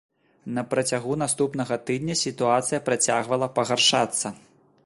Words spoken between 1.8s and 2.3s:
тыдня